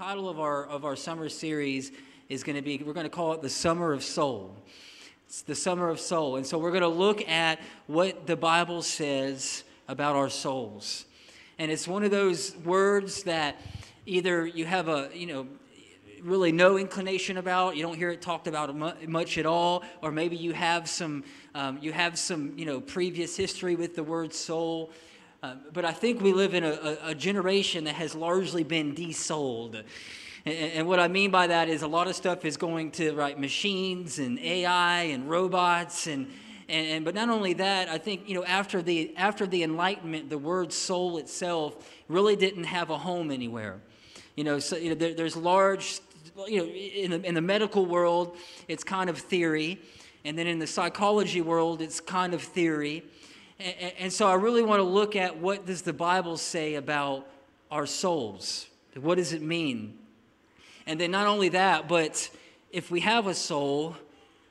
[0.00, 1.92] title of our of our summer series
[2.30, 4.56] is going to be we're going to call it the Summer of Soul.
[5.26, 8.80] It's the Summer of Soul, and so we're going to look at what the Bible
[8.80, 11.04] says about our souls,
[11.58, 13.60] and it's one of those words that
[14.06, 15.46] either you have a you know
[16.22, 18.74] really no inclination about you don't hear it talked about
[19.06, 21.22] much at all or maybe you have some
[21.54, 24.90] um, you have some you know previous history with the word soul
[25.42, 29.82] uh, but I think we live in a, a, generation that has largely been desouled.
[30.44, 33.12] And, and, what I mean by that is a lot of stuff is going to
[33.14, 36.30] right machines and AI and robots and,
[36.68, 40.28] and, and but not only that, I think you know after the after the Enlightenment,
[40.28, 43.80] the word soul itself really didn't have a home anywhere.
[44.36, 46.00] You know, so you know there, there's large
[46.46, 48.36] you know in the, in the medical world,
[48.68, 49.80] it's kind of theory,
[50.24, 53.04] and then in the psychology world, it's kind of theory.
[53.60, 57.26] And, so I really want to look at what does the Bible say about
[57.70, 58.68] our souls?
[58.98, 59.98] What does it mean?
[60.86, 62.30] And then not only that, but
[62.72, 63.96] if we have a soul,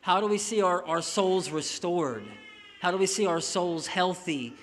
[0.02, 2.24] how do we see our, our souls restored?
[2.82, 4.54] How do we see our souls healthy?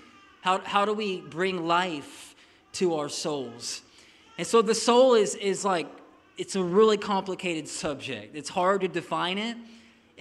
[0.42, 2.36] How, how do we bring life
[2.74, 3.82] to our souls?
[4.38, 5.88] And so the soul is, is like,
[6.38, 8.36] it's a really complicated subject.
[8.36, 9.56] It's hard to define it.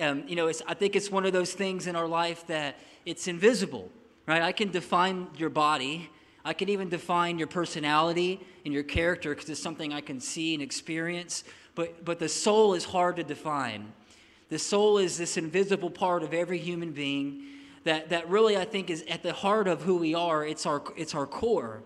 [0.01, 3.27] Um, you know, I think it's one of those things in our life that it's
[3.27, 3.91] invisible
[4.27, 4.41] right?
[4.41, 6.09] I can define your body.
[6.43, 10.53] I can even define your personality and your character because it's something I can see
[10.53, 11.43] and experience.
[11.73, 13.91] But, but the soul is hard to define.
[14.49, 17.43] The soul is this invisible part of every human being
[17.83, 20.45] that, that really I think is at the heart of who we are.
[20.45, 21.83] It's our, it's our core.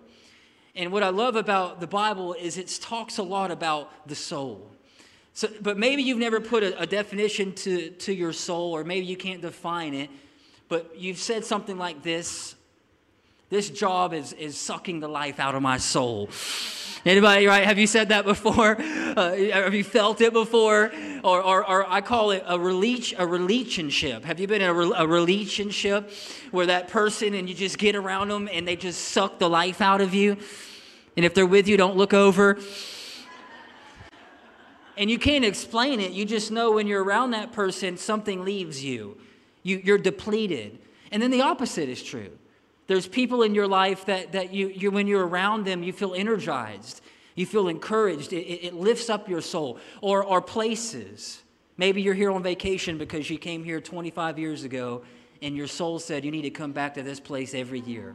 [0.74, 4.70] And what I love about the Bible is it talks a lot about the soul.
[5.32, 9.06] So, but maybe you've never put a, a definition to, to your soul, or maybe
[9.06, 10.10] you can't define it
[10.70, 12.54] but you've said something like this
[13.50, 16.30] this job is, is sucking the life out of my soul.
[17.04, 17.64] Anybody right?
[17.64, 18.78] Have you said that before?
[19.10, 20.92] Uh, have you felt it before?
[21.24, 24.24] Or, or, or i call it a, releach, a relationship.
[24.24, 26.12] Have you been in a, a relationship
[26.52, 29.80] where that person and you just get around them and they just suck the life
[29.80, 30.36] out of you?
[31.16, 32.60] And if they're with you don't look over.
[34.96, 36.12] And you can't explain it.
[36.12, 39.18] You just know when you're around that person something leaves you
[39.62, 40.78] you, you're depleted.
[41.12, 42.30] And then the opposite is true.
[42.86, 46.14] There's people in your life that, that you, you, when you're around them, you feel
[46.14, 47.00] energized.
[47.34, 48.32] You feel encouraged.
[48.32, 49.78] It, it lifts up your soul.
[50.00, 51.42] Or, or places.
[51.76, 55.02] Maybe you're here on vacation because you came here 25 years ago
[55.40, 58.14] and your soul said you need to come back to this place every year.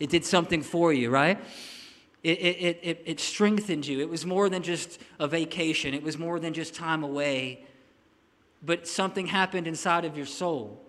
[0.00, 1.38] It did something for you, right?
[2.22, 4.00] It, it, it, it strengthened you.
[4.00, 7.64] It was more than just a vacation, it was more than just time away
[8.62, 10.82] but something happened inside of your soul.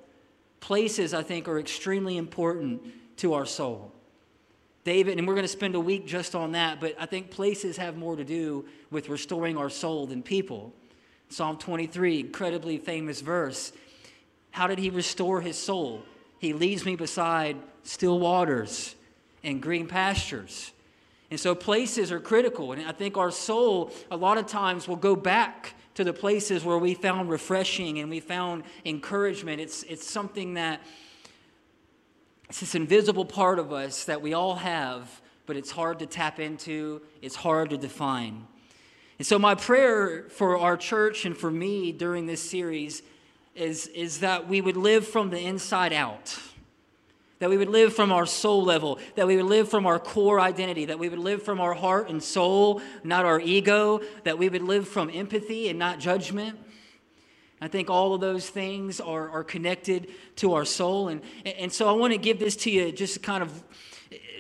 [0.60, 2.82] Places, I think, are extremely important
[3.18, 3.94] to our soul.
[4.84, 7.78] David, and we're going to spend a week just on that, but I think places
[7.78, 10.74] have more to do with restoring our soul than people.
[11.30, 13.72] Psalm 23, incredibly famous verse.
[14.52, 16.04] How did he restore his soul?
[16.40, 18.96] He leads me beside still waters
[19.44, 20.72] and green pastures.
[21.30, 22.72] And so places are critical.
[22.72, 26.64] And I think our soul, a lot of times, will go back to the places
[26.64, 29.60] where we found refreshing and we found encouragement.
[29.60, 30.80] It's, it's something that,
[32.48, 36.40] it's this invisible part of us that we all have, but it's hard to tap
[36.40, 38.48] into, it's hard to define.
[39.18, 43.04] And so, my prayer for our church and for me during this series
[43.54, 46.40] is, is that we would live from the inside out
[47.40, 50.40] that we would live from our soul level, that we would live from our core
[50.40, 54.50] identity, that we would live from our heart and soul, not our ego, that we
[54.50, 56.60] would live from empathy and not judgment.
[57.62, 61.10] I think all of those things are, are connected to our soul.
[61.10, 63.64] And, and so I want to give this to you just kind of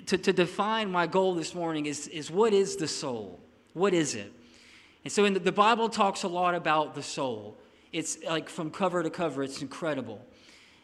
[0.08, 3.40] to, to define my goal this morning is, is what is the soul?
[3.74, 4.32] What is it?
[5.04, 7.58] And so in the, the Bible talks a lot about the soul.
[7.92, 10.26] It's like from cover to cover, it's incredible.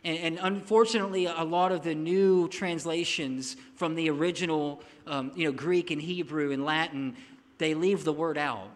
[0.06, 5.52] And, and, unfortunately, a lot of the new translations from the original, um, you know,
[5.52, 7.18] Greek and Hebrew and Latin,
[7.58, 8.70] they leave the word out.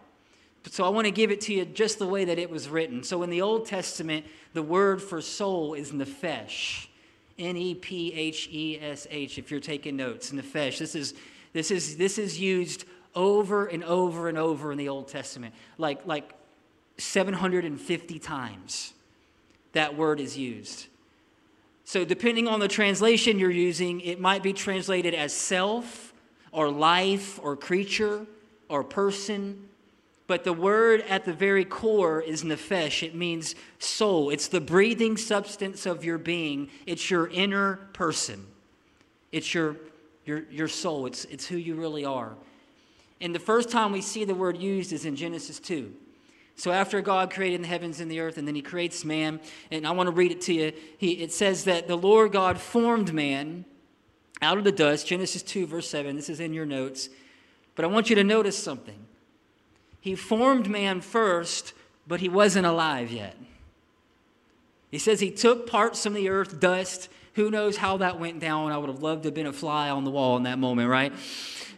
[0.70, 3.04] So I want to give it to you just the way that it was written.
[3.04, 6.88] So in the Old Testament, the word for soul is nephesh.
[7.38, 10.32] N E P H E S H, if you're taking notes.
[10.32, 10.78] Nephesh.
[10.78, 11.14] This is,
[11.52, 12.84] this is, this is used
[13.14, 16.34] over and over and over in the Old Testament, like, like
[16.98, 18.92] 750 times
[19.72, 20.86] that word is used.
[21.84, 26.12] So, depending on the translation you're using, it might be translated as self
[26.52, 28.26] or life or creature
[28.68, 29.68] or person.
[30.26, 33.02] But the word at the very core is nephesh.
[33.02, 34.30] It means soul.
[34.30, 36.70] It's the breathing substance of your being.
[36.86, 38.46] It's your inner person.
[39.32, 39.76] It's your,
[40.24, 41.06] your, your soul.
[41.06, 42.36] It's, it's who you really are.
[43.20, 45.92] And the first time we see the word used is in Genesis 2.
[46.60, 49.40] So after God created the heavens and the earth, and then he creates man,
[49.70, 50.72] and I want to read it to you.
[50.98, 53.64] He, it says that the Lord God formed man
[54.42, 56.16] out of the dust, Genesis 2, verse 7.
[56.16, 57.08] This is in your notes.
[57.76, 59.06] But I want you to notice something.
[60.02, 61.72] He formed man first,
[62.06, 63.38] but he wasn't alive yet.
[64.90, 67.08] He says he took parts from the earth, dust.
[67.36, 68.70] Who knows how that went down?
[68.70, 70.90] I would have loved to have been a fly on the wall in that moment,
[70.90, 71.14] right?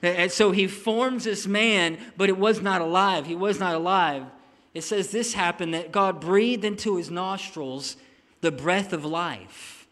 [0.02, 3.26] And so he forms this man, but it was not alive.
[3.26, 4.24] He was not alive.
[4.74, 7.96] It says this happened that God breathed into his nostrils
[8.40, 9.86] the breath of life.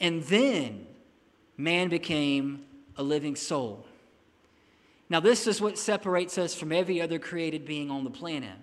[0.00, 0.86] And then
[1.56, 2.64] man became
[2.96, 3.86] a living soul.
[5.08, 8.56] Now, this is what separates us from every other created being on the planet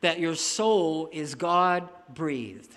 [0.00, 2.72] that your soul is God breathed.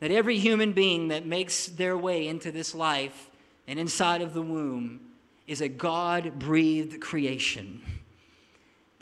[0.00, 3.30] That every human being that makes their way into this life
[3.66, 5.00] and inside of the womb
[5.46, 7.82] is a God breathed creation.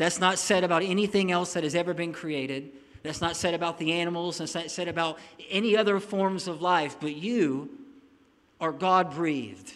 [0.01, 2.73] That's not said about anything else that has ever been created.
[3.03, 4.39] That's not said about the animals.
[4.39, 5.19] That's not said about
[5.51, 6.97] any other forms of life.
[6.99, 7.69] But you
[8.63, 9.75] are God breathed.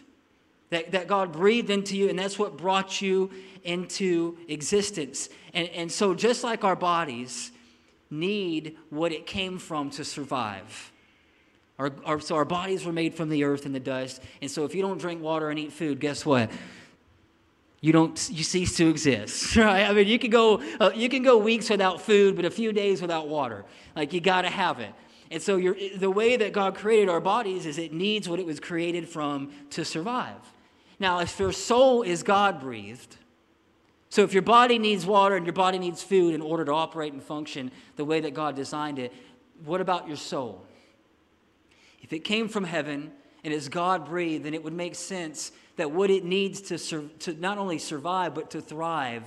[0.71, 3.33] That, that God breathed into you, and that's what brought you
[3.65, 5.29] into existence.
[5.53, 7.53] And, and so, just like our bodies
[8.11, 10.91] need what it came from to survive.
[11.79, 14.23] Our, our, so, our bodies were made from the earth and the dust.
[14.41, 16.51] And so, if you don't drink water and eat food, guess what?
[17.85, 19.57] You don't you cease to exist.
[19.65, 19.85] Right.
[19.85, 22.73] I mean you can go uh, you can go weeks without food but a few
[22.73, 23.67] days without water.
[23.95, 24.95] Like you got to have it.
[25.31, 25.59] And so
[25.97, 29.53] the way that god created our bodies is it needs what it was created from
[29.71, 30.41] to survive.
[30.99, 33.19] Now if your soul is god breathed
[34.09, 37.13] so if your body needs water and your body needs food in order to operate
[37.13, 39.13] and function the way that god designed it
[39.63, 40.65] what about your soul?
[42.03, 43.13] If it came from heaven
[43.45, 47.09] and is god breathed then it would make sense that what it needs to, sur-
[47.21, 49.25] to not only survive, but to thrive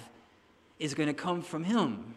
[0.80, 2.16] is going to come from Him.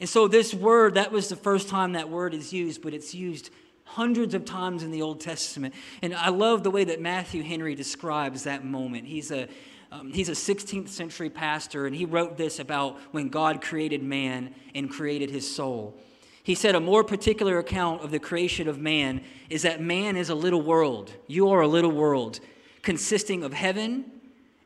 [0.00, 3.14] And so, this word, that was the first time that word is used, but it's
[3.14, 3.50] used
[3.84, 5.74] hundreds of times in the Old Testament.
[6.00, 9.06] And I love the way that Matthew Henry describes that moment.
[9.06, 9.48] He's a
[9.92, 14.54] um, he's a 16th century pastor, and he wrote this about when God created man
[14.74, 15.94] and created his soul.
[16.42, 20.28] He said, A more particular account of the creation of man is that man is
[20.28, 21.12] a little world.
[21.26, 22.40] You are a little world
[22.82, 24.10] consisting of heaven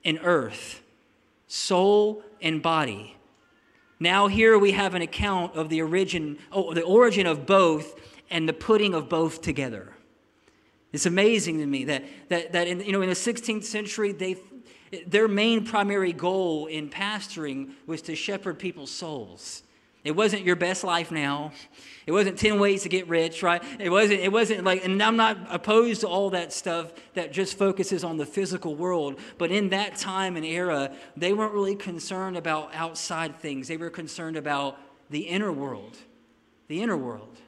[0.05, 0.83] and earth,
[1.49, 3.17] soul and body.
[4.01, 7.99] Now here we have an account of the origin, oh, the origin of both
[8.31, 9.93] and the putting of both together.
[10.93, 14.37] It's amazing to me that, that, that in, you know, in the 16th century, they,
[15.07, 19.63] their main primary goal in pastoring was to shepherd people's souls.
[20.07, 21.53] It wasn't your best life now.
[22.07, 23.63] It wasn't 10 ways to get rich, right?
[23.81, 27.59] It wasn't, it wasn't like, and I'm not opposed to all that stuff that just
[27.59, 29.19] focuses on the physical world.
[29.39, 33.67] But in that time and era, they weren't really concerned about outside things.
[33.67, 34.79] They were concerned about
[35.11, 35.97] the inner world.
[36.69, 37.41] The inner world.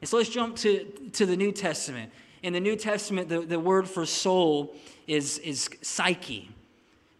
[0.00, 2.12] And so let's jump to, to the New Testament.
[2.42, 4.74] In the New Testament, the, the word for soul
[5.06, 6.50] is, is psyche.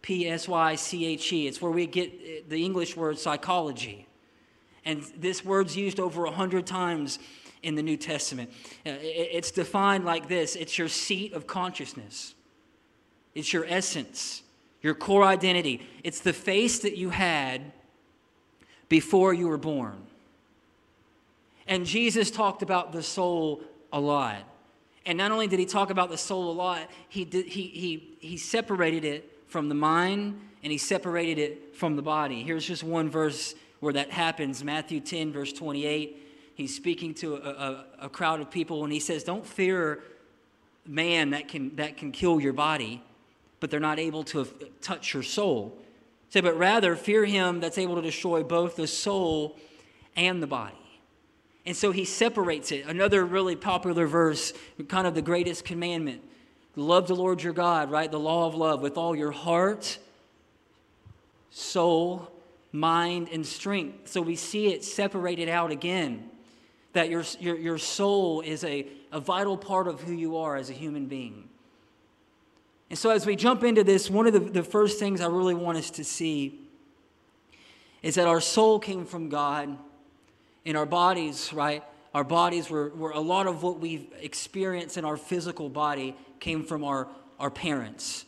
[0.01, 1.47] P S Y C H E.
[1.47, 4.06] It's where we get the English word psychology.
[4.87, 7.19] And this word's used over a hundred times
[7.61, 8.49] in the New Testament.
[8.85, 12.33] Uh, it's defined like this it's your seat of consciousness,
[13.35, 14.43] it's your essence,
[14.81, 15.85] your core identity.
[16.05, 17.73] It's the face that you had
[18.87, 19.97] before you were born.
[21.67, 24.37] And Jesus talked about the soul a lot.
[25.05, 28.15] And not only did he talk about the soul a lot, he, did, he, he,
[28.19, 32.43] he separated it from the mind and he separated it from the body.
[32.43, 34.63] Here's just one verse where that happens.
[34.63, 36.23] Matthew 10, verse 28.
[36.55, 39.99] He's speaking to a, a, a crowd of people and he says, Don't fear
[40.85, 43.03] man that can, that can kill your body,
[43.59, 44.45] but they're not able to
[44.81, 45.77] touch your soul.
[46.29, 49.55] Say, but rather fear him that's able to destroy both the soul
[50.15, 50.75] and the body.
[51.65, 52.85] And so he separates it.
[52.85, 54.53] Another really popular verse,
[54.87, 56.23] kind of the greatest commandment
[56.77, 58.09] love the Lord your God, right?
[58.09, 59.97] The law of love with all your heart,
[61.49, 62.31] soul,
[62.79, 64.09] mind, and strength.
[64.09, 66.29] So we see it separated out again
[66.93, 70.69] that your, your, your soul is a, a vital part of who you are as
[70.69, 71.47] a human being.
[72.89, 75.53] And so as we jump into this, one of the, the first things I really
[75.53, 76.59] want us to see
[78.01, 79.77] is that our soul came from God
[80.65, 81.83] and our bodies, right?
[82.13, 86.63] Our bodies were, were a lot of what we've experienced in our physical body came
[86.63, 87.07] from our,
[87.39, 88.25] our parents.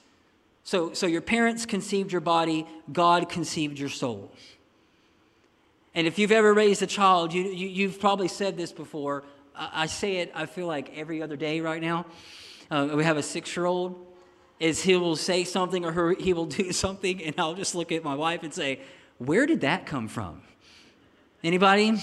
[0.70, 4.32] So, so your parents conceived your body, God conceived your soul.
[5.96, 9.24] And if you've ever raised a child, you, you, have probably said this before.
[9.56, 12.06] I, I, say it, I feel like every other day right now.
[12.70, 14.06] Uh, we have a six year old.
[14.60, 17.92] is he will say something or her, he will do something, and I'll just look
[17.92, 18.82] at my wife and say,
[19.18, 20.44] Where did that come from?
[21.44, 21.98] Anybody?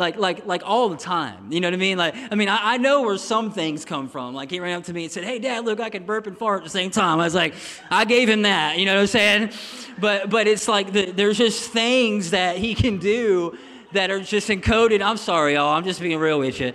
[0.00, 1.52] Like, like, like all the time.
[1.52, 1.98] You know what I mean?
[1.98, 4.34] Like, I mean, I, I know where some things come from.
[4.34, 6.36] Like, he ran up to me and said, Hey, Dad, look, I can burp and
[6.36, 7.20] fart at the same time.
[7.20, 7.54] I was like,
[7.90, 8.78] I gave him that.
[8.78, 9.50] You know what I'm saying?
[9.98, 13.58] But, but it's like the, there's just things that he can do
[13.92, 15.02] that are just encoded.
[15.02, 15.74] I'm sorry, y'all.
[15.74, 16.72] I'm just being real with you.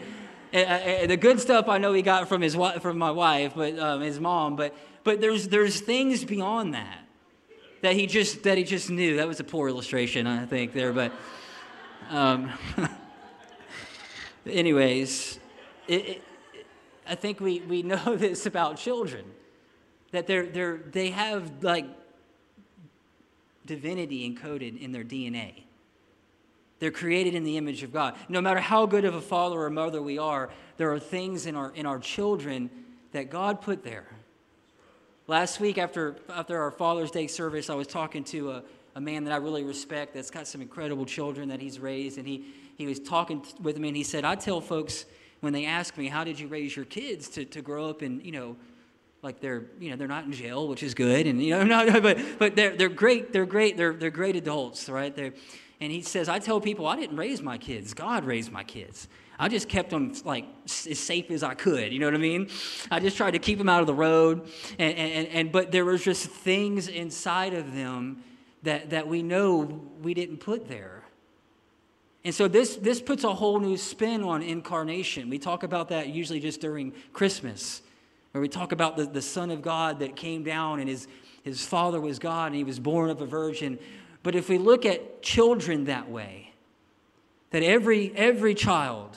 [0.54, 4.02] Uh, the good stuff I know he got from his from my wife, but um,
[4.02, 4.56] his mom.
[4.56, 7.00] But but there's there's things beyond that
[7.82, 9.18] that he just that he just knew.
[9.18, 11.12] That was a poor illustration, I think there, but.
[12.10, 12.52] Um,
[14.48, 15.40] anyways,
[15.88, 16.24] it, it,
[17.08, 19.26] I think we, we know this about children
[20.12, 21.86] that they're, they're, they have like
[23.66, 25.64] divinity encoded in their DNA.
[26.80, 28.16] They're created in the image of God.
[28.28, 31.56] No matter how good of a father or mother we are, there are things in
[31.56, 32.70] our, in our children
[33.12, 34.08] that God put there.
[35.28, 38.64] Last week, after, after our Father's Day service, I was talking to a,
[38.96, 42.28] a man that I really respect that's got some incredible children that he's raised, and
[42.28, 42.46] he,
[42.78, 45.06] he was talking with me, and he said, I tell folks
[45.42, 48.24] when they ask me, How did you raise your kids to, to grow up and,
[48.24, 48.56] you know,
[49.22, 52.00] like they're you know they're not in jail which is good and you know no,
[52.00, 55.34] but but they're they're great they're great they're they're great adults right they're
[55.82, 59.08] and he says, I tell people I didn't raise my kids, God raised my kids.
[59.38, 61.92] I just kept them like as safe as I could.
[61.92, 62.50] You know what I mean?
[62.90, 64.50] I just tried to keep them out of the road.
[64.80, 68.24] And, and, and but there was just things inside of them
[68.66, 71.04] that, that we know we didn't put there.
[72.24, 75.30] And so this, this puts a whole new spin on incarnation.
[75.30, 77.82] We talk about that usually just during Christmas,
[78.32, 81.08] where we talk about the, the Son of God that came down and his,
[81.44, 83.78] his father was God and he was born of a virgin.
[84.24, 86.52] But if we look at children that way,
[87.52, 89.16] that every, every child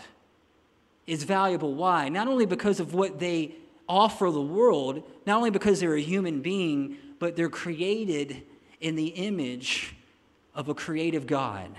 [1.07, 1.75] is valuable.
[1.75, 2.11] Why?
[2.11, 3.55] Not only because of what they
[3.89, 8.43] offer the world, not only because they're a human being, but they're created
[8.81, 9.95] in the image
[10.55, 11.71] of a creative God.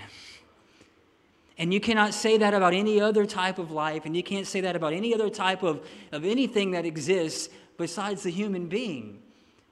[1.58, 4.62] And you cannot say that about any other type of life, and you can't say
[4.62, 9.22] that about any other type of, of anything that exists besides the human being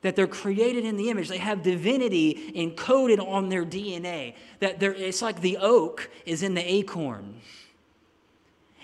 [0.02, 1.28] that they're created in the image.
[1.28, 4.36] They have divinity encoded on their DNA.
[4.60, 7.42] That it's like the oak is in the acorn.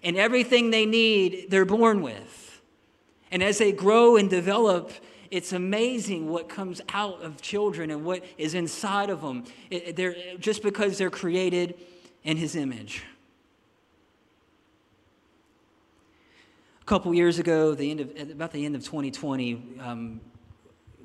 [0.03, 2.61] And everything they need, they're born with.
[3.31, 4.91] And as they grow and develop,
[5.33, 9.43] it's amazing what comes out of children and what is inside of them.
[9.71, 11.73] It, they're, just because they're created
[12.23, 13.03] in His image.
[16.79, 20.21] A couple years ago, the end of, about the end of 2020, um,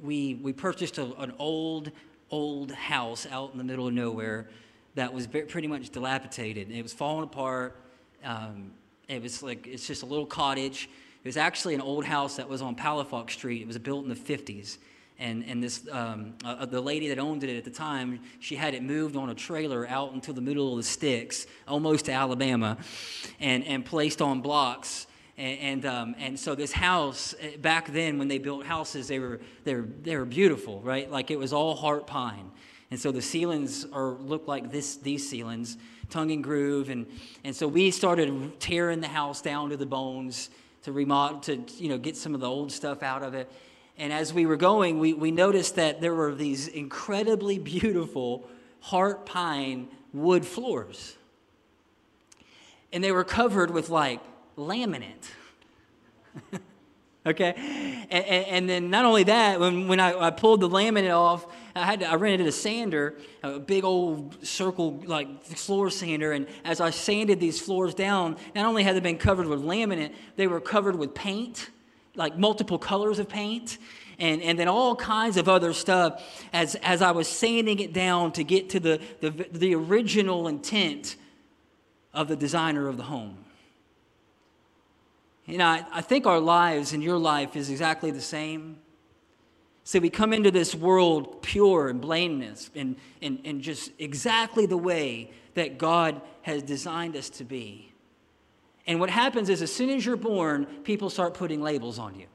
[0.02, 1.90] we, we purchased a, an old,
[2.30, 4.50] old house out in the middle of nowhere
[4.94, 6.70] that was pretty much dilapidated.
[6.70, 7.80] It was falling apart.
[8.22, 8.72] Um,
[9.08, 10.90] it was like, it's just a little cottage.
[11.22, 13.62] It was actually an old house that was on Palafox Street.
[13.62, 14.78] It was built in the 50s.
[15.20, 18.72] And, and this, um, uh, the lady that owned it at the time, she had
[18.74, 22.78] it moved on a trailer out into the middle of the sticks, almost to Alabama,
[23.40, 25.08] and, and placed on blocks.
[25.36, 29.20] And and, um, and, so this house eh, back then when they built houses they
[29.20, 31.08] were they were, they were beautiful right?
[31.08, 32.50] Like it was all heart pine.
[32.90, 35.78] And so the ceilings are look like this these ceilings
[36.10, 36.90] tongue and groove.
[36.90, 37.06] And
[37.44, 40.50] and so we started tearing the house down to the bones
[40.82, 43.50] to remodel to you know get some of the old stuff out of it
[43.96, 48.48] and as we were going we, we noticed that there were these incredibly beautiful
[48.80, 51.16] heart pine wood floors
[52.92, 54.20] and they were covered with like
[54.56, 55.30] laminate.
[57.28, 57.54] okay?
[58.10, 61.46] And, and, and, then not only that, when, when I, I pulled the laminate off,
[61.74, 66.46] I, had to, I rented a sander, a big old circle like floor sander, and
[66.64, 70.46] as I sanded these floors down, not only had they been covered with laminate, they
[70.46, 71.70] were covered with paint,
[72.14, 73.78] like multiple colors of paint.
[74.20, 78.32] And, and then all kinds of other stuff as, as I was sanding it down
[78.32, 81.14] to get to the, the, the original intent
[82.12, 83.44] of the designer of the home.
[85.48, 88.76] You know, I, I think our lives and your life is exactly the same.
[89.82, 94.76] So we come into this world pure and blameless and, and, and just exactly the
[94.76, 97.90] way that God has designed us to be.
[98.86, 102.26] And what happens is, as soon as you're born, people start putting labels on you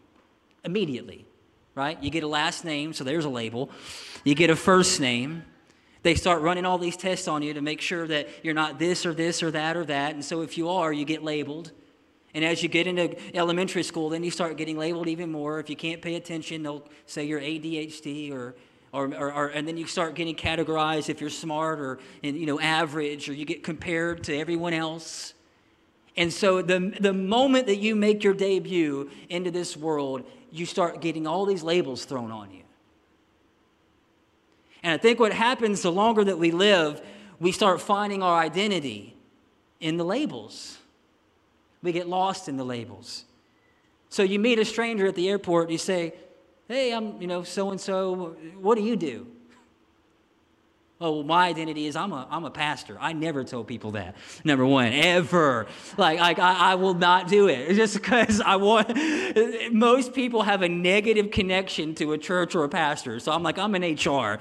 [0.65, 1.27] immediately,
[1.75, 2.01] right?
[2.01, 3.69] You get a last name, so there's a label.
[4.23, 5.43] You get a first name.
[6.01, 9.05] They start running all these tests on you to make sure that you're not this
[9.05, 10.15] or this or that or that.
[10.15, 11.71] And so if you are, you get labeled.
[12.33, 15.59] And as you get into elementary school, then you start getting labeled even more.
[15.59, 18.55] If you can't pay attention, they'll say you're ADHD or,
[18.91, 22.59] or, or, or, and then you start getting categorized if you're smart or you know
[22.59, 25.33] average or you get compared to everyone else.
[26.15, 31.01] And so the, the moment that you make your debut into this world, you start
[31.01, 32.63] getting all these labels thrown on you.
[34.83, 37.01] And I think what happens the longer that we live,
[37.39, 39.15] we start finding our identity
[39.79, 40.77] in the labels.
[41.83, 43.25] We get lost in the labels.
[44.09, 46.13] So you meet a stranger at the airport, you say,
[46.67, 48.35] Hey, I'm, you know, so and so.
[48.59, 49.27] What do you do?
[51.03, 52.97] Oh, my identity is I'm a, I'm a pastor.
[52.97, 54.15] I never tell people that.
[54.45, 55.67] Number one, ever.
[55.97, 57.73] Like, like I, I will not do it.
[57.75, 58.97] just because I want,
[59.73, 63.19] most people have a negative connection to a church or a pastor.
[63.19, 64.39] So I'm like, I'm in HR.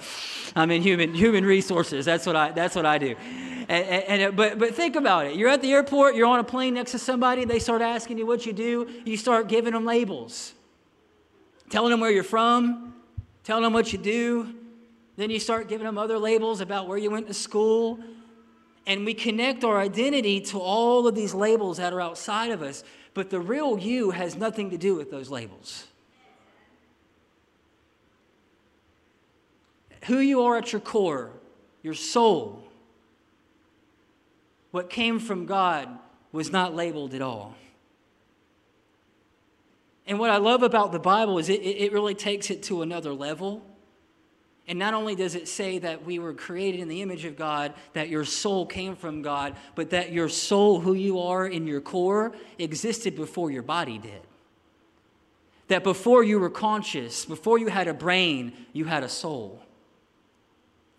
[0.54, 2.04] I'm in human, human resources.
[2.04, 3.16] That's what I, that's what I do.
[3.68, 5.34] And, and, and, but, but think about it.
[5.34, 8.26] You're at the airport, you're on a plane next to somebody, they start asking you
[8.26, 10.52] what you do, you start giving them labels.
[11.70, 12.94] Telling them where you're from,
[13.42, 14.54] telling them what you do,
[15.16, 17.98] then you start giving them other labels about where you went to school.
[18.86, 22.82] And we connect our identity to all of these labels that are outside of us.
[23.14, 25.86] But the real you has nothing to do with those labels.
[30.06, 31.30] Who you are at your core,
[31.82, 32.64] your soul,
[34.72, 35.88] what came from God
[36.32, 37.54] was not labeled at all.
[40.06, 43.12] And what I love about the Bible is it, it really takes it to another
[43.12, 43.62] level.
[44.68, 47.74] And not only does it say that we were created in the image of God,
[47.94, 51.80] that your soul came from God, but that your soul, who you are in your
[51.80, 54.20] core, existed before your body did.
[55.66, 59.60] That before you were conscious, before you had a brain, you had a soul.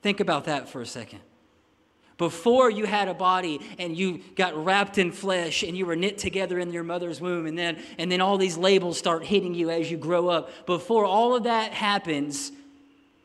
[0.01, 1.19] Think about that for a second.
[2.17, 6.17] Before you had a body and you got wrapped in flesh and you were knit
[6.17, 9.69] together in your mother's womb, and then, and then all these labels start hitting you
[9.69, 10.49] as you grow up.
[10.65, 12.51] Before all of that happens,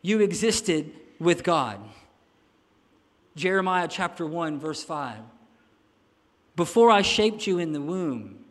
[0.02, 1.80] you existed with God.
[3.36, 5.18] Jeremiah chapter 1, verse 5.
[6.56, 8.44] Before I shaped you in the womb,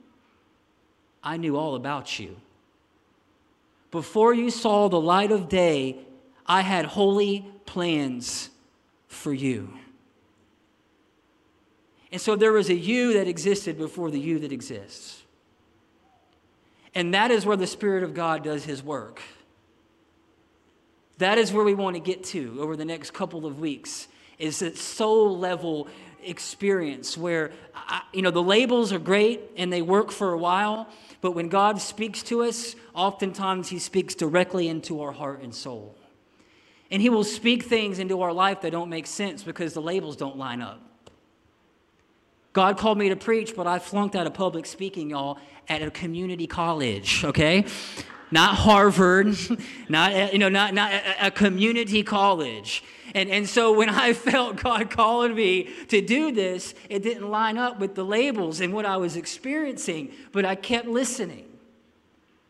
[1.24, 2.38] I knew all about you.
[3.92, 5.98] Before you saw the light of day,
[6.46, 8.50] I had holy plans
[9.08, 9.74] for you.
[12.12, 15.24] And so there was a you that existed before the you that exists.
[16.96, 19.22] And that is where the Spirit of God does his work.
[21.18, 24.60] That is where we want to get to over the next couple of weeks is
[24.60, 25.88] that soul level
[26.24, 30.90] experience where I, you know the labels are great and they work for a while
[31.22, 35.96] but when god speaks to us oftentimes he speaks directly into our heart and soul.
[36.90, 40.16] And he will speak things into our life that don't make sense because the labels
[40.16, 40.82] don't line up.
[42.54, 45.38] God called me to preach but i flunked out of public speaking y'all
[45.70, 47.66] at a community college okay
[48.32, 49.36] not Harvard,
[49.90, 52.84] not, eh, you know, not, not a community college.
[53.16, 57.58] And, and so when I felt God calling me to do this, it didn't line
[57.58, 61.46] up with the labels and what I was experiencing, but I kept listening.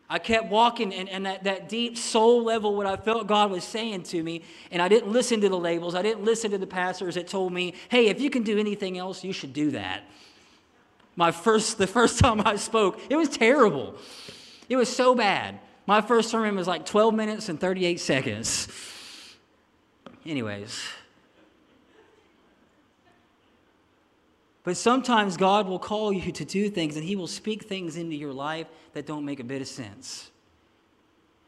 [0.10, 3.66] I kept walking and, and that, that deep soul level, what I felt God was
[3.66, 5.96] saying to me, and I didn't listen to the labels.
[5.96, 8.98] I didn't listen to the pastors that told me, hey, if you can do anything
[8.98, 10.04] else, you should do that.
[11.18, 13.96] My first, the first time I spoke, it was terrible.
[14.70, 15.60] It was so bad.
[15.88, 18.68] My first sermon was like 12 minutes and 38 seconds.
[20.26, 20.84] Anyways.
[24.66, 28.18] But sometimes God will call you to do things and He will speak things into
[28.18, 30.30] your life that don't make a bit of sense.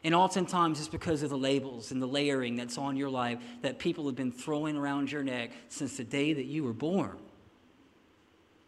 [0.05, 3.77] And oftentimes it's because of the labels and the layering that's on your life that
[3.77, 7.17] people have been throwing around your neck since the day that you were born.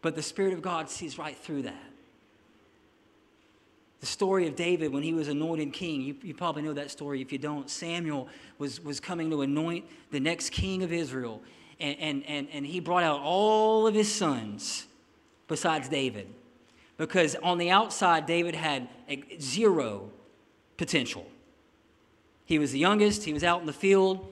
[0.02, 1.91] But the Spirit of God sees right through that.
[4.02, 7.22] The story of David when he was anointed king, you, you probably know that story.
[7.22, 8.26] If you don't, Samuel
[8.58, 11.40] was, was coming to anoint the next king of Israel.
[11.78, 14.88] And, and, and, and he brought out all of his sons
[15.46, 16.26] besides David.
[16.96, 18.88] Because on the outside, David had
[19.40, 20.10] zero
[20.78, 21.24] potential.
[22.44, 24.31] He was the youngest, he was out in the field,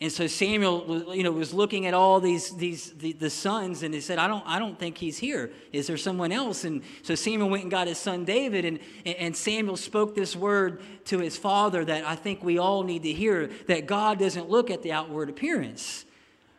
[0.00, 3.82] and so Samuel, was, you know, was looking at all these, these the, the, sons,
[3.82, 5.50] and he said, "I don't, I don't think he's here.
[5.72, 9.36] Is there someone else?" And so Samuel went and got his son David, and and
[9.36, 13.50] Samuel spoke this word to his father that I think we all need to hear:
[13.66, 16.04] that God doesn't look at the outward appearance.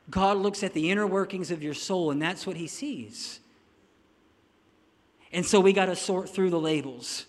[0.09, 3.39] God looks at the inner workings of your soul, and that's what He sees.
[5.31, 7.25] And so we got to sort through the labels.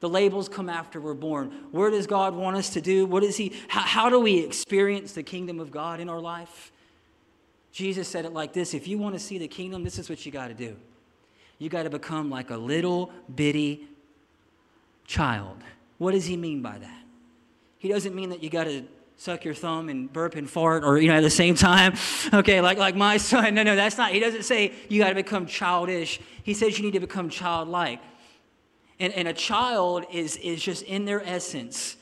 [0.00, 1.50] The labels come after we're born.
[1.70, 3.06] Where does God want us to do?
[3.06, 3.52] What is He?
[3.68, 6.72] How, how do we experience the kingdom of God in our life?
[7.72, 10.24] Jesus said it like this If you want to see the kingdom, this is what
[10.26, 10.76] you got to do.
[11.58, 13.86] You got to become like a little bitty
[15.06, 15.56] child.
[15.98, 17.02] What does He mean by that?
[17.78, 18.84] He doesn't mean that you got to
[19.18, 21.94] suck your thumb and burp and fart or you know at the same time
[22.34, 25.14] okay like like my son no no that's not he doesn't say you got to
[25.14, 27.98] become childish he says you need to become childlike
[28.98, 31.96] and, and a child is is just in their essence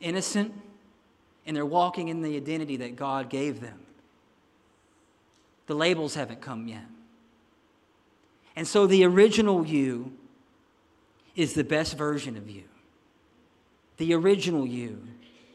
[0.00, 0.52] innocent
[1.46, 3.80] and they're walking in the identity that god gave them.
[5.66, 6.84] The labels haven't come yet.
[8.54, 10.12] And so the original you
[11.34, 12.64] is the best version of you.
[13.96, 15.02] The original you,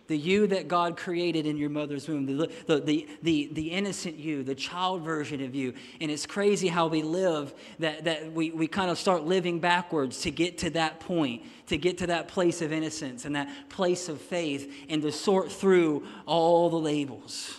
[0.07, 4.15] the you that God created in your mother's womb, the, the, the, the, the innocent
[4.15, 5.73] you, the child version of you.
[5.99, 10.21] And it's crazy how we live, that, that we, we kind of start living backwards
[10.21, 14.07] to get to that point, to get to that place of innocence and that place
[14.07, 17.57] of faith, and to sort through all the labels.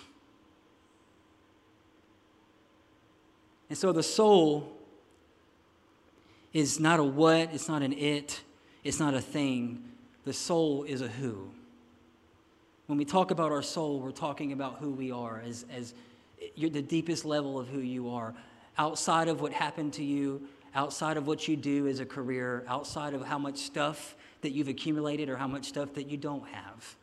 [3.68, 4.72] And so the soul
[6.54, 8.40] is not a what, it's not an it,
[8.82, 9.84] it's not a thing
[10.24, 11.50] the soul is a who.
[12.88, 15.92] When we talk about our soul, we're talking about who we are as, as
[16.54, 18.32] you're the deepest level of who you are.
[18.78, 23.12] Outside of what happened to you, outside of what you do as a career, outside
[23.12, 26.96] of how much stuff that you've accumulated or how much stuff that you don't have.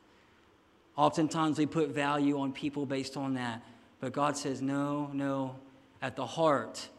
[0.96, 3.62] Oftentimes we put value on people based on that.
[4.00, 5.56] But God says, no, no.
[6.02, 6.90] At the heart,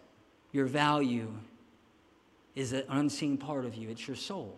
[0.53, 1.33] your value
[2.55, 4.57] is an unseen part of you, it's your soul.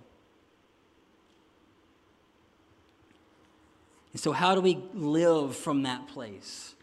[4.18, 6.74] So, how do we live from that place?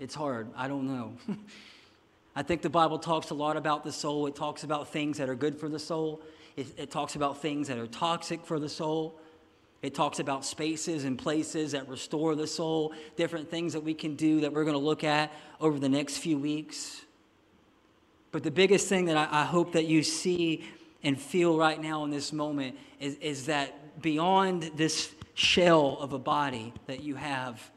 [0.00, 0.48] It's hard.
[0.56, 1.12] I don't know.
[2.36, 4.26] I think the Bible talks a lot about the soul.
[4.26, 6.22] It talks about things that are good for the soul,
[6.56, 9.20] it, it talks about things that are toxic for the soul.
[9.82, 14.16] It talks about spaces and places that restore the soul, different things that we can
[14.16, 17.02] do that we're going to look at over the next few weeks.
[18.32, 20.64] But the biggest thing that I, I hope that you see
[21.02, 26.18] and feel right now in this moment is, is that beyond this shell of a
[26.18, 27.70] body that you have,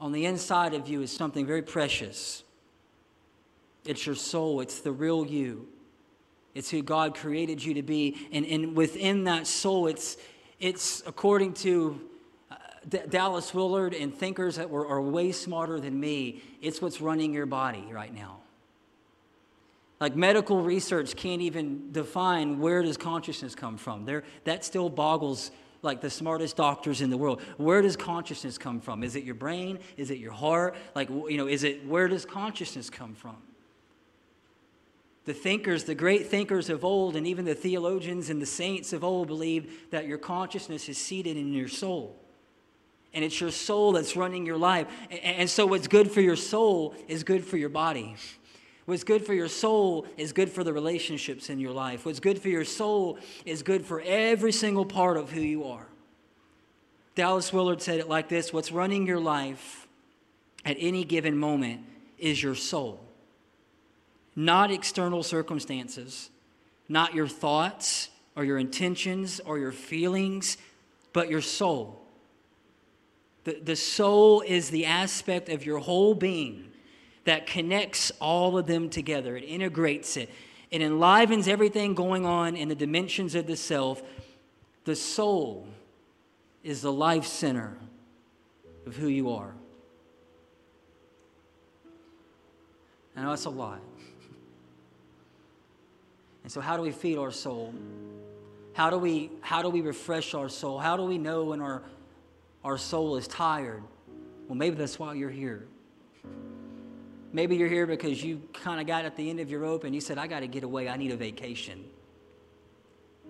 [0.00, 2.42] on the inside of you is something very precious.
[3.84, 5.68] It's your soul, it's the real you.
[6.54, 8.28] It's who God created you to be.
[8.32, 10.16] And, and within that soul, it's,
[10.58, 12.00] it's according to
[12.50, 12.56] uh,
[12.88, 17.32] D- Dallas Willard and thinkers that were, are way smarter than me, it's what's running
[17.32, 18.38] your body right now.
[20.00, 24.04] Like medical research can't even define where does consciousness come from.
[24.04, 25.52] There, that still boggles
[25.84, 27.40] like the smartest doctors in the world.
[27.56, 29.02] Where does consciousness come from?
[29.04, 29.78] Is it your brain?
[29.96, 30.74] Is it your heart?
[30.94, 33.36] Like, you know, is it where does consciousness come from?
[35.24, 39.02] The thinkers, the great thinkers of old, and even the theologians and the saints of
[39.02, 42.16] old believed that your consciousness is seated in your soul.
[43.14, 44.86] And it's your soul that's running your life.
[45.22, 48.16] And so, what's good for your soul is good for your body.
[48.86, 52.04] What's good for your soul is good for the relationships in your life.
[52.04, 55.86] What's good for your soul is good for every single part of who you are.
[57.14, 59.88] Dallas Willard said it like this What's running your life
[60.64, 61.82] at any given moment
[62.18, 63.00] is your soul,
[64.36, 66.30] not external circumstances,
[66.88, 70.58] not your thoughts or your intentions or your feelings,
[71.12, 72.02] but your soul.
[73.44, 76.70] The, the soul is the aspect of your whole being
[77.24, 79.36] that connects all of them together.
[79.36, 80.30] It integrates it.
[80.70, 84.02] It enlivens everything going on in the dimensions of the self.
[84.84, 85.66] The soul
[86.62, 87.76] is the life center
[88.86, 89.54] of who you are.
[93.16, 93.80] I know that's a lot.
[96.42, 97.72] And so, how do we feed our soul?
[98.74, 100.78] How do we, how do we refresh our soul?
[100.78, 101.82] How do we know when our,
[102.64, 103.82] our soul is tired?
[104.48, 105.66] Well, maybe that's why you're here.
[107.34, 109.92] Maybe you're here because you kind of got at the end of your rope and
[109.92, 110.88] you said, I got to get away.
[110.88, 111.84] I need a vacation.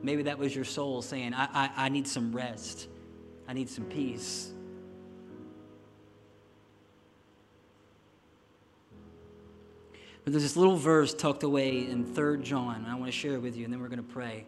[0.02, 2.88] Maybe that was your soul saying, I, I, I need some rest.
[3.48, 4.52] I need some peace.
[10.22, 13.32] But there's this little verse tucked away in 3 John, and I want to share
[13.32, 14.44] it with you, and then we're going to pray.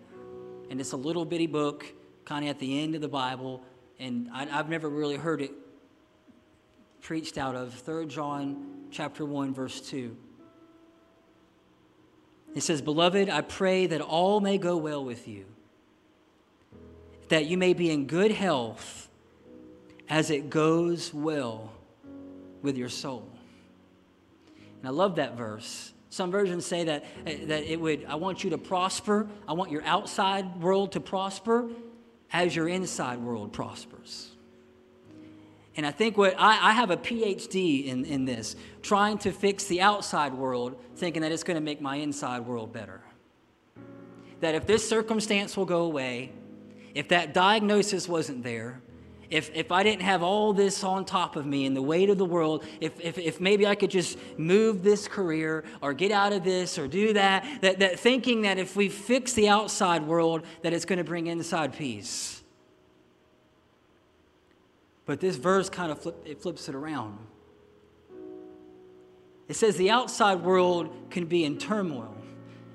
[0.69, 1.87] And it's a little bitty book,
[2.27, 3.63] kind of at the end of the Bible,
[3.99, 5.53] and I, have never really heard it
[7.01, 10.17] preached out of 3 John chapter 1 verse 2.
[12.55, 15.45] It says, "Beloved, I pray that all may go well with you,
[17.29, 19.11] that you may be in good health
[20.09, 21.73] as it goes well
[22.63, 23.29] with your soul."
[24.79, 25.93] And I love that verse.
[26.09, 29.29] Some versions say that, that it would, I want you to prosper.
[29.47, 31.69] I want your outside world to prosper
[32.33, 34.36] as your inside world prospers.
[35.77, 39.65] And I think what I, I, have a PhD in, in this, trying to fix
[39.65, 43.03] the outside world, thinking that it's going to make my inside world better.
[44.41, 46.33] That if this circumstance will go away,
[46.95, 48.81] if that diagnosis wasn't there,
[49.29, 52.17] if, if I didn't have all this on top of me and the weight of
[52.17, 56.33] the world, if, if, if maybe I could just move this career or get out
[56.33, 60.43] of this or do that, that, that thinking that if we fix the outside world,
[60.63, 62.36] that it's going to bring inside peace.
[65.07, 67.19] But this verse kind of flip, it flips it around.
[69.49, 72.15] It says the outside world can be in turmoil,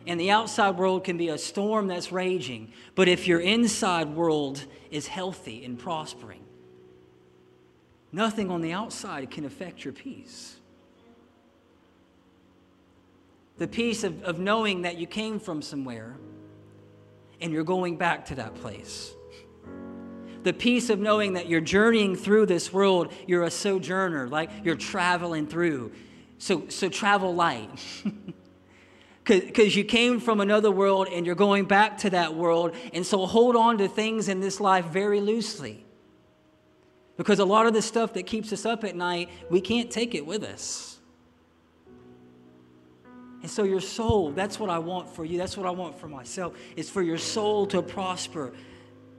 [0.07, 2.71] and the outside world can be a storm that's raging.
[2.95, 6.43] But if your inside world is healthy and prospering,
[8.13, 10.55] nothing on the outside can affect your peace.
[13.57, 16.15] The peace of, of knowing that you came from somewhere
[17.41, 19.13] and you're going back to that place.
[20.43, 24.75] The peace of knowing that you're journeying through this world, you're a sojourner, like you're
[24.75, 25.91] traveling through.
[26.37, 27.69] So, so travel light.
[29.23, 32.75] Because you came from another world and you're going back to that world.
[32.91, 35.85] And so hold on to things in this life very loosely.
[37.17, 40.15] Because a lot of the stuff that keeps us up at night, we can't take
[40.15, 40.97] it with us.
[43.43, 45.37] And so your soul, that's what I want for you.
[45.37, 48.53] That's what I want for myself, is for your soul to prosper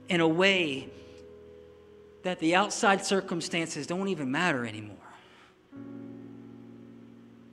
[0.09, 0.89] in a way
[2.23, 4.97] that the outside circumstances don't even matter anymore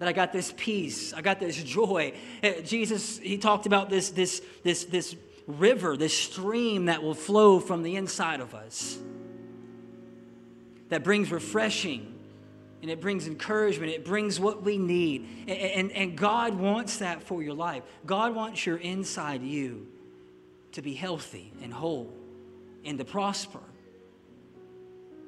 [0.00, 2.14] that I got this peace, I got this joy.
[2.42, 5.14] Eh, Jesus, he talked about this, this, this, this
[5.46, 8.98] river, this stream that will flow from the inside of us
[10.88, 12.14] that brings refreshing
[12.80, 13.92] and it brings encouragement.
[13.92, 15.28] It brings what we need.
[15.46, 17.82] And, and, and, God wants that for your life.
[18.06, 19.86] God wants your inside you
[20.72, 22.10] to be healthy and whole
[22.86, 23.60] and to prosper.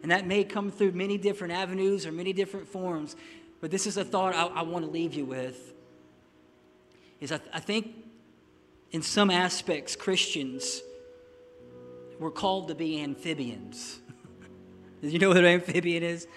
[0.02, 3.16] And that may come through many different avenues or many different forms.
[3.60, 5.72] But this is a thought I, I want to leave you with.
[7.20, 7.94] Is I, I think
[8.90, 10.82] in some aspects, Christians,
[12.18, 13.98] we're called to be amphibians.
[15.04, 16.28] You know what an amphibian is?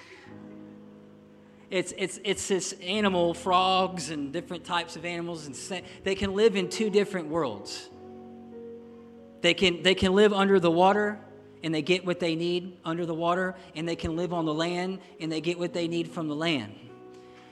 [1.69, 6.55] It's, it's, it's this animal, frogs and different types of animals, and they can live
[6.55, 7.89] in two different worlds.
[9.41, 11.19] They can, they can live under the water
[11.63, 14.53] and they get what they need under the water, and they can live on the
[14.53, 16.75] land and they get what they need from the land.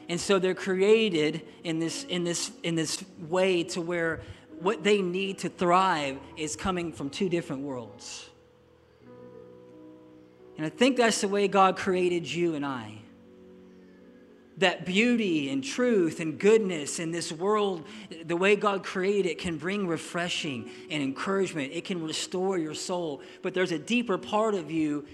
[0.09, 4.21] And so they're created in this, in this, in this way to where
[4.59, 8.29] what they need to thrive is coming from two different worlds.
[10.57, 12.99] And I think that's the way God created you and I.
[14.57, 17.85] That beauty and truth and goodness in this world,
[18.25, 21.73] the way God created it, can bring refreshing and encouragement.
[21.73, 23.21] It can restore your soul.
[23.41, 25.05] But there's a deeper part of you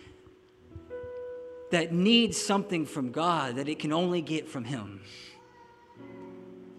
[1.71, 5.01] that needs something from God that it can only get from Him.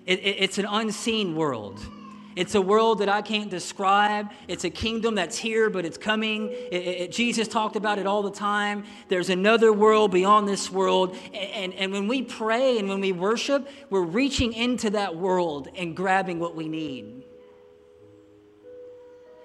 [0.07, 1.81] It, it, it's an unseen world.
[2.37, 4.31] It's a world that I can't describe.
[4.49, 6.51] It's a kingdom that's here, but it's coming.
[6.53, 8.85] It, Jesus talked about it all the time.
[9.09, 11.17] There's another world beyond this world.
[11.35, 15.69] And, and, and when we pray and when we worship, we're reaching into that world
[15.77, 17.25] and grabbing what we need.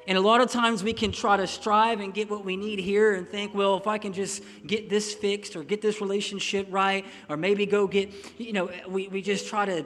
[0.08, 2.78] And a lot of times we can try to strive and get what we need
[2.78, 6.68] here and think, well, if I can just get this fixed or get this relationship
[6.70, 9.84] right, or maybe go get, you know, we, we just try to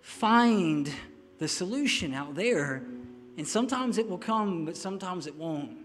[0.00, 0.92] find
[1.40, 2.84] the solution out there.
[3.36, 5.76] And sometimes it will come, but sometimes it won't.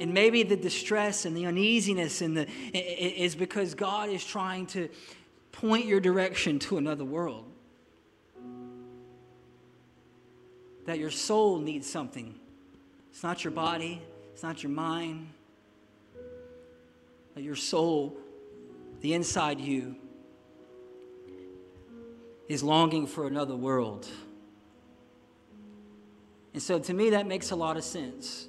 [0.00, 4.88] And maybe the distress and the uneasiness and the, is because God is trying to
[5.52, 7.44] point your direction to another world.
[10.86, 12.34] that your soul needs something.
[13.10, 14.00] It's not your body,
[14.32, 15.28] it's not your mind.
[17.34, 18.16] That your soul,
[19.00, 19.96] the inside you,
[22.52, 24.06] is longing for another world.
[26.52, 28.46] And so to me, that makes a lot of sense.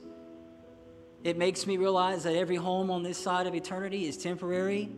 [1.23, 4.89] It makes me realize that every home on this side of eternity is temporary,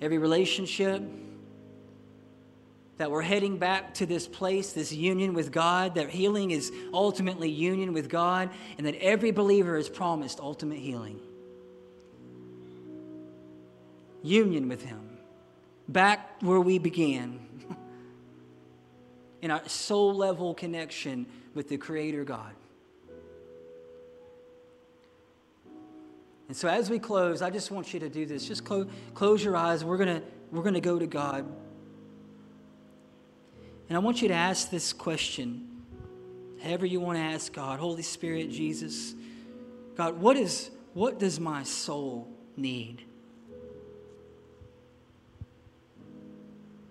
[0.00, 1.00] every relationship,
[2.96, 7.50] that we're heading back to this place, this union with God, that healing is ultimately
[7.50, 11.20] union with God, and that every believer is promised ultimate healing.
[14.22, 15.18] Union with Him,
[15.88, 17.45] back where we began,
[19.46, 22.52] in our soul level connection with the Creator God.
[26.48, 28.48] And so, as we close, I just want you to do this.
[28.48, 29.84] Just close, close your eyes.
[29.84, 31.46] We're going we're going to go to God.
[33.88, 35.68] And I want you to ask this question,
[36.60, 39.14] however you want to ask God, Holy Spirit, Jesus,
[39.94, 43.04] God, what is what does my soul need?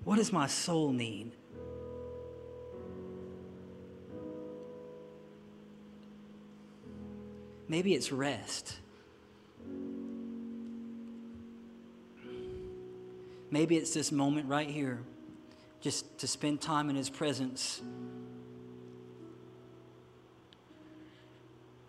[0.06, 1.34] What does my soul need?
[7.68, 8.78] Maybe it's rest.
[13.52, 15.00] Maybe it's this moment right here,
[15.82, 17.82] just to spend time in His presence.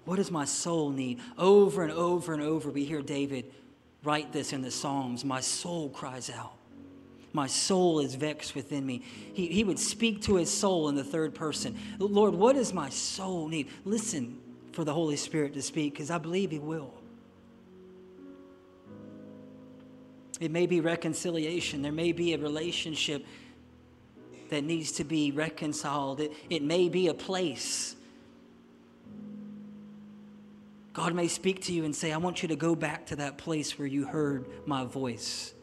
[0.05, 1.19] What does my soul need?
[1.37, 3.53] Over and over and over, we hear David
[4.05, 6.53] write this in the Psalms My soul cries out.
[7.33, 9.03] My soul is vexed within me.
[9.35, 11.77] He, he would speak to his soul in the third person.
[11.99, 13.69] Lord, what does my soul need?
[13.85, 14.39] Listen
[14.77, 16.93] for the Holy Spirit to speak because I believe he will.
[20.39, 23.25] It may be reconciliation, there may be a relationship
[24.51, 27.97] that needs to be reconciled, it, it may be a place.
[30.93, 33.39] God may speak to you and say, I want you to go back to that
[33.39, 35.55] place where you heard my voice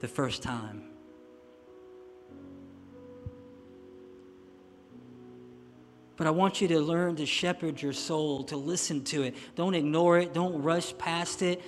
[0.00, 0.87] the first time.
[6.18, 9.36] But I want you to learn to shepherd your soul, to listen to it.
[9.54, 11.62] Don't ignore it, don't rush past it.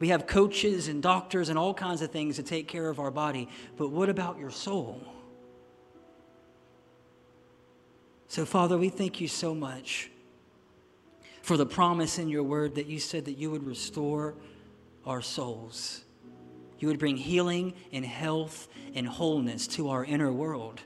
[0.00, 3.12] We have coaches and doctors and all kinds of things to take care of our
[3.12, 3.48] body.
[3.76, 5.00] But what about your soul?
[8.26, 10.10] So, Father, we thank you so much
[11.42, 14.34] for the promise in your word that you said that you would restore
[15.06, 16.02] our souls.
[16.80, 20.80] You would bring healing and health and wholeness to our inner world.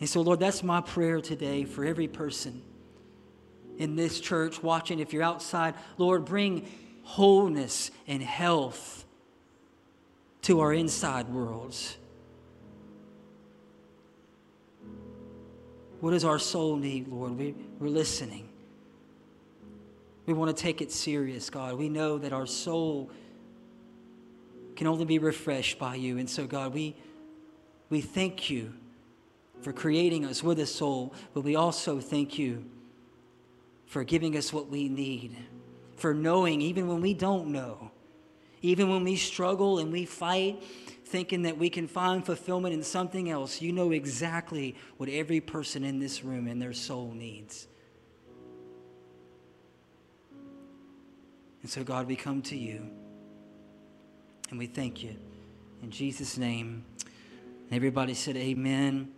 [0.00, 2.62] And so, Lord, that's my prayer today for every person
[3.76, 4.98] in this church watching.
[4.98, 6.66] If you're outside, Lord, bring
[7.02, 9.04] wholeness and health
[10.42, 11.98] to our inside worlds.
[16.00, 17.36] What does our soul need, Lord?
[17.36, 18.48] We, we're listening.
[20.24, 21.74] We want to take it serious, God.
[21.74, 23.10] We know that our soul
[24.76, 26.16] can only be refreshed by you.
[26.16, 26.96] And so, God, we,
[27.90, 28.72] we thank you
[29.62, 32.64] for creating us with a soul, but we also thank you
[33.86, 35.36] for giving us what we need,
[35.96, 37.90] for knowing even when we don't know,
[38.62, 40.62] even when we struggle and we fight,
[41.04, 45.82] thinking that we can find fulfillment in something else, you know exactly what every person
[45.82, 47.66] in this room and their soul needs.
[51.62, 52.88] And so, God, we come to you.
[54.50, 55.16] And we thank you.
[55.82, 56.84] In Jesus' name.
[57.70, 59.12] Everybody said, Amen.